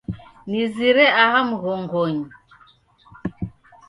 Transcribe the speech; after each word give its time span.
Nizire 0.49 1.05
aha 1.23 1.39
mghongonyi 1.49 2.25